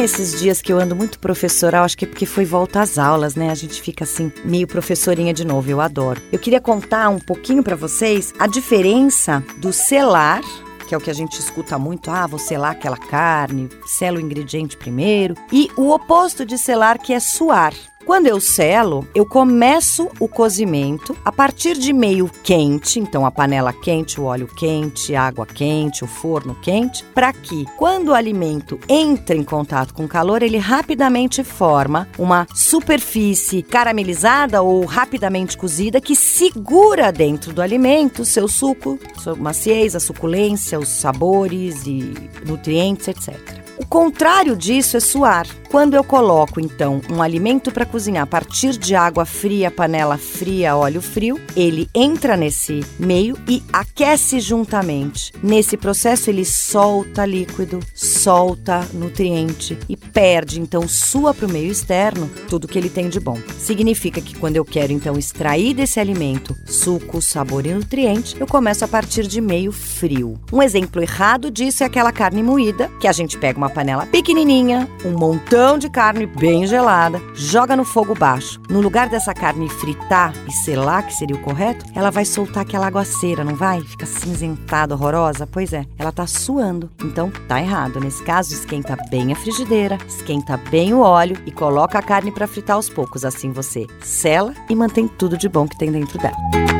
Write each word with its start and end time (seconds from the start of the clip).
Nesses 0.00 0.40
dias 0.40 0.62
que 0.62 0.72
eu 0.72 0.80
ando 0.80 0.96
muito 0.96 1.18
professoral, 1.18 1.84
acho 1.84 1.98
que 1.98 2.06
é 2.06 2.08
porque 2.08 2.24
foi 2.24 2.46
volta 2.46 2.80
às 2.80 2.96
aulas, 2.96 3.34
né? 3.34 3.50
A 3.50 3.54
gente 3.54 3.82
fica 3.82 4.04
assim, 4.04 4.32
meio 4.46 4.66
professorinha 4.66 5.34
de 5.34 5.44
novo, 5.44 5.70
eu 5.70 5.78
adoro. 5.78 6.22
Eu 6.32 6.38
queria 6.38 6.58
contar 6.58 7.10
um 7.10 7.18
pouquinho 7.18 7.62
para 7.62 7.76
vocês 7.76 8.32
a 8.38 8.46
diferença 8.46 9.44
do 9.58 9.74
selar 9.74 10.40
que 10.88 10.94
é 10.94 10.98
o 10.98 11.00
que 11.00 11.10
a 11.10 11.14
gente 11.14 11.38
escuta 11.38 11.78
muito, 11.78 12.10
ah, 12.10 12.26
vou 12.26 12.38
selar 12.38 12.72
aquela 12.72 12.96
carne, 12.96 13.68
sela 13.86 14.16
o 14.16 14.20
ingrediente 14.20 14.76
primeiro, 14.76 15.36
e 15.52 15.70
o 15.76 15.90
oposto 15.90 16.44
de 16.44 16.58
selar, 16.58 16.98
que 16.98 17.12
é 17.12 17.20
suar. 17.20 17.72
Quando 18.06 18.26
eu 18.26 18.40
selo, 18.40 19.06
eu 19.14 19.26
começo 19.26 20.08
o 20.18 20.26
cozimento 20.26 21.14
a 21.22 21.30
partir 21.30 21.76
de 21.76 21.92
meio 21.92 22.30
quente, 22.42 22.98
então 22.98 23.26
a 23.26 23.30
panela 23.30 23.74
quente, 23.74 24.18
o 24.18 24.24
óleo 24.24 24.48
quente, 24.48 25.14
a 25.14 25.24
água 25.24 25.46
quente, 25.46 26.02
o 26.02 26.06
forno 26.06 26.54
quente, 26.62 27.04
para 27.14 27.30
que 27.32 27.66
quando 27.76 28.08
o 28.08 28.14
alimento 28.14 28.80
entra 28.88 29.36
em 29.36 29.44
contato 29.44 29.92
com 29.92 30.08
calor, 30.08 30.42
ele 30.42 30.56
rapidamente 30.56 31.44
forma 31.44 32.08
uma 32.18 32.46
superfície 32.54 33.62
caramelizada 33.62 34.62
ou 34.62 34.84
rapidamente 34.86 35.56
cozida 35.56 36.00
que 36.00 36.16
segura 36.16 37.12
dentro 37.12 37.52
do 37.52 37.60
alimento 37.60 38.22
o 38.22 38.26
seu 38.26 38.48
suco, 38.48 38.98
sua 39.18 39.36
maciez, 39.36 39.94
a 39.94 40.00
suculência, 40.00 40.78
os 40.78 40.88
sabores 40.88 41.86
e 41.86 42.14
nutrientes, 42.46 43.08
etc. 43.08 43.59
O 43.80 43.86
contrário 43.86 44.54
disso 44.54 44.98
é 44.98 45.00
suar. 45.00 45.46
Quando 45.70 45.94
eu 45.94 46.04
coloco, 46.04 46.60
então, 46.60 47.00
um 47.08 47.22
alimento 47.22 47.72
para 47.72 47.86
cozinhar 47.86 48.24
a 48.24 48.26
partir 48.26 48.76
de 48.76 48.94
água 48.94 49.24
fria, 49.24 49.70
panela 49.70 50.18
fria, 50.18 50.76
óleo 50.76 51.00
frio, 51.00 51.40
ele 51.56 51.88
entra 51.94 52.36
nesse 52.36 52.84
meio 52.98 53.38
e 53.48 53.62
aquece 53.72 54.38
juntamente. 54.38 55.32
Nesse 55.42 55.76
processo, 55.78 56.28
ele 56.28 56.44
solta 56.44 57.24
líquido, 57.24 57.80
solta 57.94 58.86
nutriente 58.92 59.78
e 59.88 59.96
perde, 59.96 60.60
então, 60.60 60.86
sua 60.86 61.32
para 61.32 61.46
o 61.46 61.50
meio 61.50 61.70
externo 61.70 62.28
tudo 62.48 62.68
que 62.68 62.76
ele 62.76 62.90
tem 62.90 63.08
de 63.08 63.18
bom. 63.18 63.38
Significa 63.56 64.20
que 64.20 64.36
quando 64.36 64.56
eu 64.56 64.64
quero, 64.64 64.92
então, 64.92 65.16
extrair 65.16 65.72
desse 65.72 65.98
alimento 65.98 66.54
suco, 66.66 67.22
sabor 67.22 67.64
e 67.64 67.72
nutriente, 67.72 68.36
eu 68.38 68.46
começo 68.46 68.84
a 68.84 68.88
partir 68.88 69.26
de 69.26 69.40
meio 69.40 69.72
frio. 69.72 70.38
Um 70.52 70.60
exemplo 70.60 71.00
errado 71.00 71.50
disso 71.50 71.82
é 71.82 71.86
aquela 71.86 72.12
carne 72.12 72.42
moída, 72.42 72.90
que 73.00 73.08
a 73.08 73.12
gente 73.12 73.38
pega 73.38 73.56
uma 73.56 73.69
panela 73.70 74.06
pequenininha, 74.06 74.88
um 75.04 75.12
montão 75.12 75.78
de 75.78 75.88
carne 75.88 76.26
bem 76.26 76.66
gelada, 76.66 77.20
joga 77.34 77.76
no 77.76 77.84
fogo 77.84 78.14
baixo. 78.14 78.60
No 78.68 78.80
lugar 78.80 79.08
dessa 79.08 79.32
carne 79.32 79.68
fritar 79.68 80.32
e 80.48 80.52
selar, 80.52 81.06
que 81.06 81.14
seria 81.14 81.36
o 81.36 81.40
correto, 81.40 81.84
ela 81.94 82.10
vai 82.10 82.24
soltar 82.24 82.62
aquela 82.62 82.86
aguaceira, 82.86 83.44
não 83.44 83.54
vai? 83.54 83.80
Fica 83.80 84.06
cinzentada, 84.06 84.94
horrorosa? 84.94 85.46
Pois 85.46 85.72
é, 85.72 85.86
ela 85.98 86.12
tá 86.12 86.26
suando. 86.26 86.90
Então 87.02 87.30
tá 87.48 87.60
errado. 87.60 88.00
Nesse 88.00 88.22
caso, 88.22 88.52
esquenta 88.52 88.96
bem 89.10 89.32
a 89.32 89.36
frigideira, 89.36 89.98
esquenta 90.06 90.56
bem 90.56 90.92
o 90.92 91.00
óleo 91.00 91.36
e 91.46 91.50
coloca 91.50 91.98
a 91.98 92.02
carne 92.02 92.30
para 92.30 92.46
fritar 92.46 92.76
aos 92.76 92.88
poucos. 92.88 93.24
Assim 93.24 93.52
você 93.52 93.86
sela 94.02 94.54
e 94.68 94.74
mantém 94.74 95.06
tudo 95.06 95.36
de 95.36 95.48
bom 95.48 95.66
que 95.66 95.78
tem 95.78 95.90
dentro 95.90 96.18
dela. 96.18 96.79